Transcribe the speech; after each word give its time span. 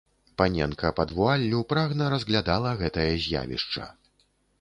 Паненка 0.41 0.89
пад 0.99 1.11
вуаллю 1.17 1.59
прагна 1.73 2.07
разглядала 2.13 2.71
гэтае 2.81 3.07
з'явішча. 3.27 3.85